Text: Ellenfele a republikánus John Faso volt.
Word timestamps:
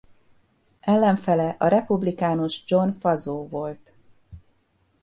Ellenfele 0.79 1.55
a 1.59 1.67
republikánus 1.67 2.63
John 2.65 2.91
Faso 2.91 3.47
volt. 3.47 3.93